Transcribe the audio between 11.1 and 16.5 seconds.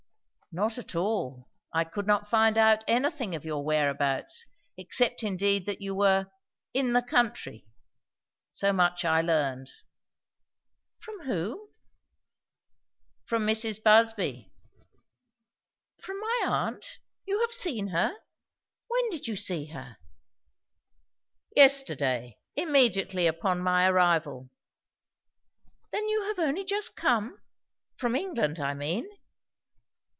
whom?" "From Mrs. Busby." "From my